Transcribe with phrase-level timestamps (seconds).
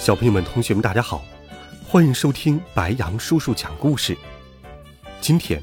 [0.00, 1.22] 小朋友们、同学们，大家好，
[1.86, 4.16] 欢迎收听白羊叔叔讲故事。
[5.20, 5.62] 今天，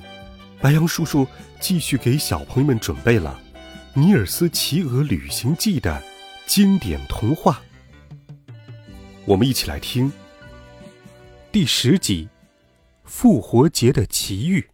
[0.62, 1.26] 白羊叔叔
[1.60, 3.42] 继续给小朋友们准备了
[4.00, 6.04] 《尼尔斯骑鹅旅行记》的
[6.46, 7.60] 经典童话。
[9.26, 10.14] 我们一起来听
[11.52, 12.30] 第十集
[13.10, 14.70] 《复活节的奇遇》。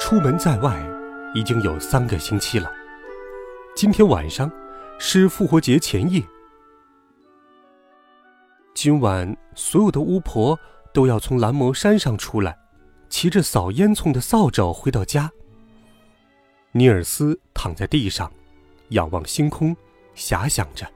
[0.00, 0.84] 出门在外
[1.32, 2.68] 已经有三个星期了。
[3.76, 4.48] 今天晚上
[5.00, 6.22] 是复活节前夜。
[8.72, 10.56] 今晚所有的巫婆
[10.92, 12.56] 都要从蓝魔山上出来，
[13.08, 15.28] 骑着扫烟囱的扫帚回到家。
[16.70, 18.32] 尼尔斯躺在地上，
[18.90, 19.76] 仰望星空，
[20.14, 20.86] 遐想着。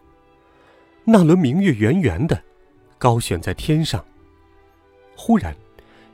[1.02, 2.40] 那轮明月圆圆的，
[2.96, 4.04] 高悬在天上。
[5.16, 5.52] 忽然，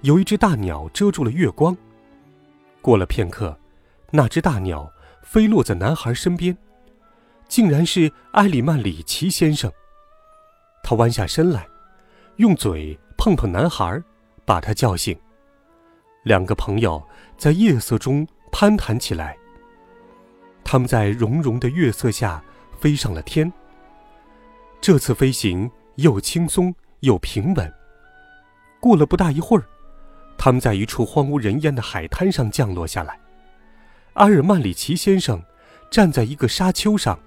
[0.00, 1.76] 有一只大鸟遮住了月光。
[2.80, 3.54] 过了片刻，
[4.10, 4.90] 那只大鸟。
[5.24, 6.56] 飞落在男孩身边，
[7.48, 9.72] 竟然是埃里曼里奇先生。
[10.82, 11.66] 他弯下身来，
[12.36, 14.00] 用嘴碰碰男孩，
[14.44, 15.18] 把他叫醒。
[16.22, 17.02] 两个朋友
[17.36, 19.36] 在夜色中攀谈起来。
[20.62, 22.42] 他们在融融的月色下
[22.78, 23.52] 飞上了天。
[24.80, 27.72] 这次飞行又轻松又平稳。
[28.80, 29.64] 过了不大一会儿，
[30.36, 33.18] 他们在一处荒无人烟的海滩上降落下来。
[34.14, 35.42] 阿尔曼里奇先生
[35.90, 37.18] 站在一个沙丘上，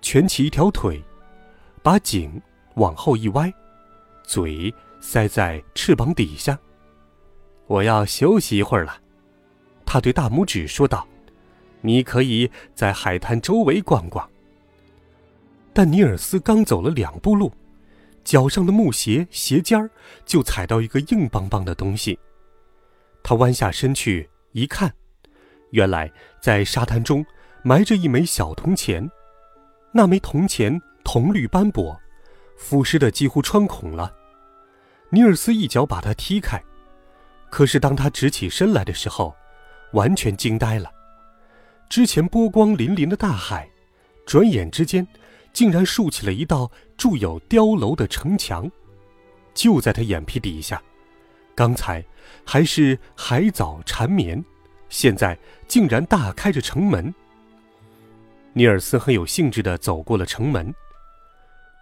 [0.00, 1.02] 蜷起一条腿，
[1.82, 2.40] 把颈
[2.74, 3.52] 往后一歪，
[4.22, 6.56] 嘴塞在翅膀底下。
[7.66, 8.96] 我要休息一会儿了，
[9.84, 11.06] 他对大拇指说道
[11.82, 14.28] ：“你可以在海滩周围逛逛。”
[15.72, 17.52] 但尼尔斯刚走了两步路，
[18.22, 19.90] 脚上的木鞋鞋尖儿
[20.24, 22.16] 就踩到一个硬邦邦的东西。
[23.20, 24.92] 他弯下身去一看。
[25.70, 26.10] 原来
[26.40, 27.24] 在沙滩中
[27.62, 29.08] 埋着一枚小铜钱，
[29.92, 31.98] 那枚铜钱铜绿斑驳，
[32.56, 34.12] 腐蚀的几乎穿孔了。
[35.10, 36.62] 尼尔斯一脚把它踢开，
[37.50, 39.34] 可是当他直起身来的时候，
[39.92, 40.90] 完全惊呆了。
[41.88, 43.68] 之前波光粼粼的大海，
[44.24, 45.06] 转眼之间
[45.52, 48.70] 竟然竖起了一道筑有碉楼的城墙，
[49.52, 50.80] 就在他眼皮底下。
[51.56, 52.04] 刚才
[52.44, 54.42] 还是海藻缠绵。
[54.90, 57.14] 现在竟然大开着城门。
[58.52, 60.74] 尼尔斯很有兴致地走过了城门。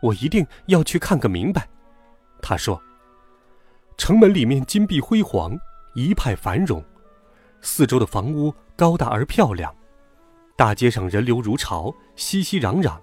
[0.00, 1.66] 我一定要去看个明白，
[2.40, 2.80] 他说。
[3.96, 5.58] 城门里面金碧辉煌，
[5.94, 6.84] 一派繁荣，
[7.60, 9.74] 四周的房屋高大而漂亮，
[10.56, 12.96] 大街上人流如潮，熙熙攘攘，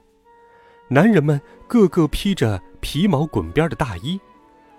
[0.87, 4.17] 男人们个个披着皮毛滚边的大衣，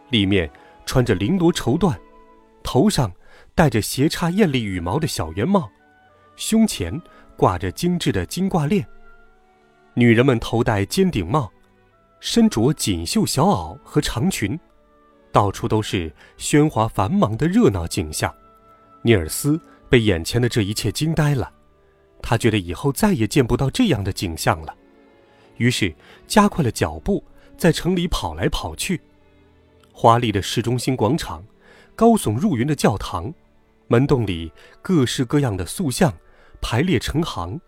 [0.08, 0.50] 里面
[0.86, 1.94] 穿着绫罗绸缎，
[2.62, 3.12] 头上。
[3.56, 5.70] 戴着斜插艳丽羽毛的小圆帽，
[6.36, 7.00] 胸前
[7.38, 8.86] 挂着精致的金挂链。
[9.94, 11.50] 女人们头戴尖顶帽，
[12.20, 14.60] 身着锦绣小袄和长裙，
[15.32, 18.30] 到处都是喧哗繁忙的热闹景象。
[19.00, 21.50] 尼尔斯被眼前的这一切惊呆了，
[22.20, 24.76] 他觉得以后再也见不到这样的景象了，
[25.56, 25.94] 于是
[26.26, 27.24] 加快了脚步，
[27.56, 29.00] 在城里跑来跑去。
[29.94, 31.42] 华丽的市中心广场，
[31.94, 33.32] 高耸入云的教堂。
[33.88, 34.52] 门洞里
[34.82, 36.12] 各式各样的塑像
[36.60, 37.60] 排列成行，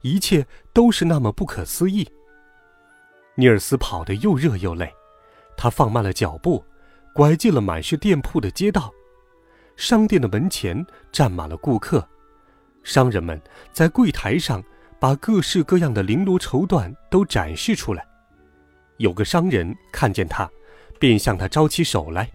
[0.00, 2.08] 一切都是那么不可思议。
[3.34, 4.90] 尼尔斯跑得又热又累，
[5.56, 6.64] 他放慢了脚步，
[7.12, 8.90] 拐进了满是店铺的街道。
[9.76, 12.08] 商店的门前站满了顾客，
[12.82, 14.64] 商人们在柜台上
[14.98, 18.06] 把各式各样的绫罗绸缎都展示出来。
[18.96, 20.50] 有个商人看见他，
[20.98, 22.30] 便向他招起手来。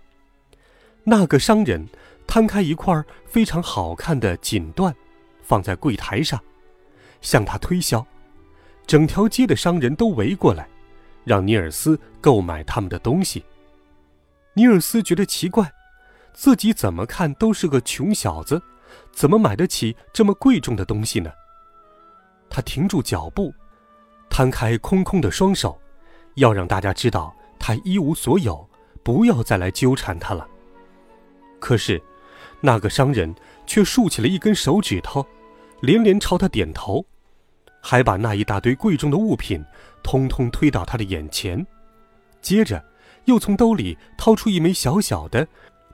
[1.04, 1.90] 那个商人。
[2.34, 4.92] 摊开一块非常好看的锦缎，
[5.44, 6.44] 放在柜台上，
[7.22, 8.04] 向他推销。
[8.88, 10.68] 整条街的商人都围过来，
[11.24, 13.46] 让尼尔斯购买他们的东西。
[14.56, 15.72] 尼尔斯觉得奇怪，
[16.34, 18.60] 自己怎么看都是个穷小子，
[19.12, 21.32] 怎么买得起这么贵重的东西呢？
[22.50, 23.54] 他停住脚步，
[24.28, 25.80] 摊开空空的双手，
[26.38, 28.68] 要让大家知道他一无所有，
[29.04, 30.48] 不要再来纠缠他了。
[31.60, 32.02] 可是。
[32.66, 33.36] 那个商人
[33.68, 35.26] 却竖起了一根手指头，
[35.82, 37.06] 连连朝他点头，
[37.82, 39.62] 还把那一大堆贵重的物品
[40.02, 41.68] 通通推到他的眼前，
[42.42, 42.82] 接着
[43.26, 45.46] 又从兜里掏出一枚小小的、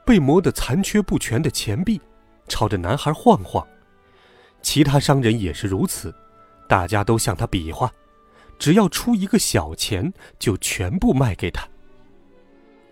[0.06, 2.00] 被磨得残缺不全的钱币，
[2.48, 3.68] 朝着男孩晃晃。
[4.62, 6.13] 其他商人也是如此，
[6.68, 7.92] 大家都向他比划，
[8.60, 11.68] 只要出一个小钱，就全部卖给他。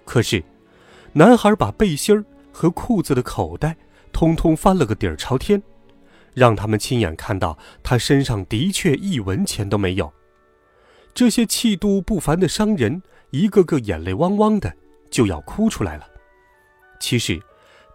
[0.04, 0.44] 可是，
[1.14, 2.26] 男孩把背心儿
[2.58, 3.78] 和裤子的口袋
[4.12, 5.62] 通通翻了个底儿朝天，
[6.34, 10.12] 让他们亲眼看到他身上的确一文钱都没有。
[11.14, 13.00] 这些气度不凡的商人
[13.30, 14.74] 一个个眼泪汪汪的，
[15.12, 16.08] 就要哭出来了。
[17.00, 17.40] 其实，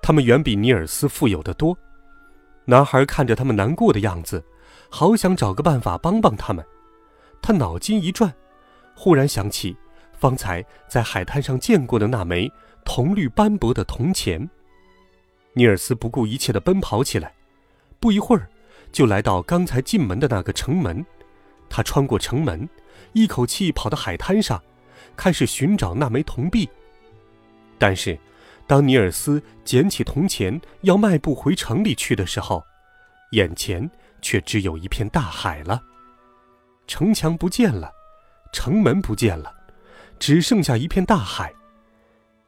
[0.00, 1.76] 他们远比尼尔斯富有的多。
[2.64, 4.44] 男孩看着他们难过的样子，
[4.88, 6.64] 好想找个办法帮帮他们。
[7.42, 8.32] 他脑筋一转，
[8.94, 9.76] 忽然想起
[10.16, 12.48] 方才在海滩上见过的那枚
[12.84, 14.48] 铜绿斑驳的铜钱。
[15.54, 17.34] 尼尔斯不顾一切地奔跑起来，
[18.00, 18.48] 不一会儿，
[18.90, 21.04] 就来到刚才进门的那个城门。
[21.68, 22.68] 他穿过城门，
[23.12, 24.62] 一口气跑到海滩上，
[25.16, 26.68] 开始寻找那枚铜币。
[27.78, 28.18] 但是，
[28.66, 32.62] 当尼尔斯捡起铜钱要迈步回城里去的时候，
[33.32, 33.90] 眼前
[34.20, 35.82] 却只有一片大海了。
[36.86, 37.90] 城墙不见了，
[38.52, 39.54] 城门不见了，
[40.18, 41.52] 只剩下一片大海。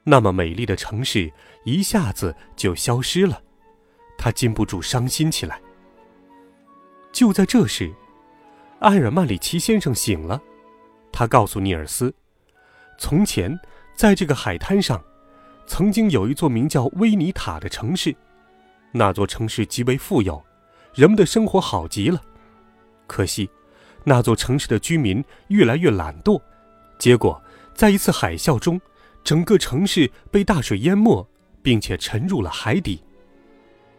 [0.04, 1.32] 那么美丽的城市
[1.64, 3.42] 一下子就消失了，
[4.16, 5.60] 他禁不住伤心起来。
[7.12, 7.92] 就在这时，
[8.80, 10.40] 埃尔曼里奇先生醒了，
[11.10, 12.14] 他告诉尼尔斯，
[12.98, 13.58] 从前
[13.96, 15.02] 在这个海滩上。
[15.66, 18.14] 曾经有一座名叫威尼塔的城市，
[18.92, 20.44] 那座城市极为富有，
[20.92, 22.20] 人们的生活好极了。
[23.06, 23.48] 可惜，
[24.04, 26.38] 那座城市的居民越来越懒惰，
[26.98, 27.42] 结果
[27.72, 28.78] 在一次海啸中，
[29.24, 31.26] 整个城市被大水淹没，
[31.62, 33.02] 并且沉入了海底。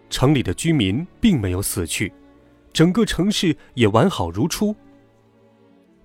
[0.07, 2.13] 城里的居民并没有死去，
[2.71, 4.73] 整个城市也完好如初。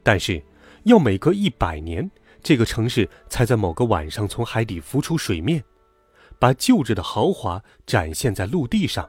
[0.03, 0.43] 但是，
[0.85, 2.11] 要每隔一百年。
[2.43, 5.63] 这个城市才在某个晚上从海底浮出水面，
[6.39, 9.07] 把旧日的豪华展现在陆地上。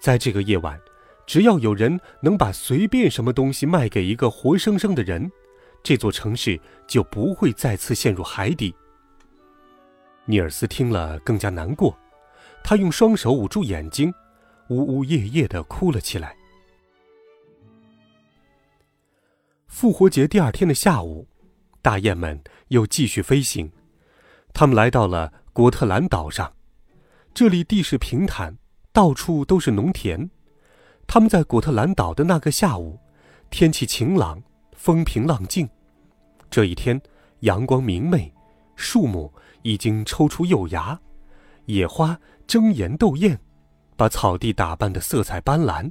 [0.00, 0.78] 在这个夜晚，
[1.26, 5.28] 只要有人能把随便什么东西卖给一个活生生的人，
[5.82, 8.72] 这座城市就不会再次陷入海底。
[10.30, 11.98] 尼尔斯听了更加难过，
[12.62, 14.14] 他用双手捂住眼睛，
[14.68, 16.36] 呜呜咽咽地哭了起来。
[19.66, 21.26] 复活节第二天的下午。
[21.82, 23.72] 大雁们又继续飞行，
[24.52, 26.52] 他们来到了果特兰岛上。
[27.34, 28.56] 这里地势平坦，
[28.92, 30.30] 到处都是农田。
[31.08, 33.00] 他们在果特兰岛的那个下午，
[33.48, 34.40] 天气晴朗，
[34.76, 35.68] 风平浪静。
[36.50, 37.00] 这一天，
[37.40, 38.32] 阳光明媚，
[38.76, 39.32] 树木
[39.62, 41.00] 已经抽出幼芽，
[41.66, 43.40] 野花争妍斗艳，
[43.96, 45.90] 把草地打扮得色彩斑斓。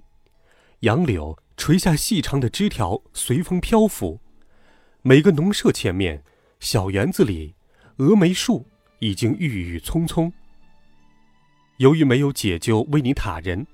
[0.81, 4.19] 杨柳垂下细长的枝条，随风飘拂。
[5.01, 6.23] 每个农舍前面，
[6.59, 7.55] 小园子里，
[7.97, 8.65] 峨眉树
[8.99, 10.31] 已经郁郁葱葱。
[11.77, 13.65] 由于没有解救威尼塔人，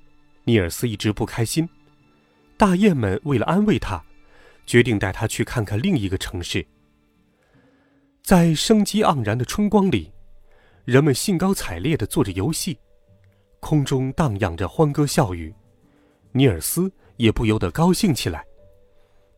[0.43, 1.67] 尼尔斯一直不开心。
[2.57, 4.03] 大雁们为了安慰他，
[4.65, 6.65] 决定带他去看看另一个城市。
[8.25, 10.11] 在生机盎然的春光里，
[10.83, 12.75] 人们兴高采烈地做着游戏，
[13.59, 15.53] 空中荡漾着欢歌笑语，
[16.31, 18.43] 尼尔斯也不由得高兴起来。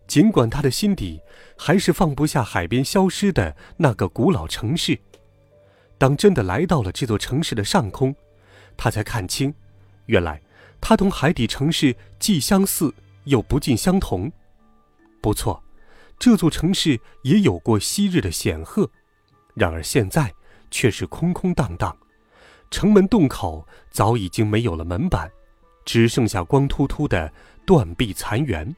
[0.07, 1.19] 尽管他的心底
[1.57, 4.97] 还是放不下海边消失的那个古老城市，
[5.97, 8.15] 当真的来到了这座城市的上空，
[8.77, 9.53] 他才看清，
[10.05, 10.41] 原来
[10.79, 14.31] 它同海底城市既相似又不尽相同。
[15.21, 15.61] 不错，
[16.19, 18.89] 这座城市也有过昔日的显赫，
[19.53, 20.33] 然而现在
[20.71, 21.95] 却是空空荡荡，
[22.71, 25.31] 城门洞口早已经没有了门板，
[25.85, 27.31] 只剩下光秃秃的
[27.65, 28.75] 断壁残垣。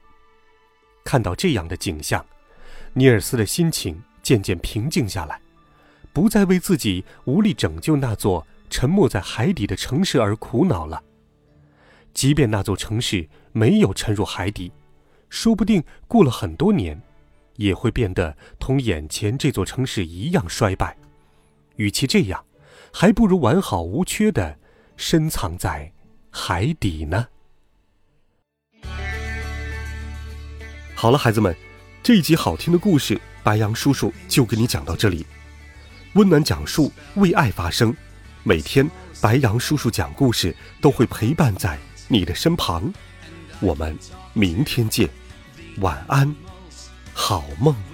[1.02, 2.24] 看到这样的景象，
[2.92, 5.40] 尼尔斯的心情渐渐平静下来，
[6.12, 11.02] 不再为自己无力拯救那座沉没在海底的城市而苦恼了。
[12.12, 14.70] 即便那座城市没有沉入海底，
[15.30, 17.00] 说不定过了很多年，
[17.60, 20.96] 也会变得同眼前这座城市一样衰败。
[21.76, 22.44] 与其这样，
[22.90, 24.58] 还不如完好无缺的
[24.96, 25.92] 深藏在
[26.30, 27.26] 海底呢。
[30.94, 31.54] 好了，孩子们，
[32.02, 35.26] 这一集好听的故事，白羊叔叔就给你讲到这里。
[36.14, 37.94] 温暖讲述，为爱发声。
[38.42, 38.90] 每天，
[39.20, 42.90] 白羊叔叔讲故事都会陪伴在你的身旁。
[43.60, 43.96] 我们
[44.32, 45.08] 明天见，
[45.78, 46.34] 晚安，
[47.12, 47.89] 好梦。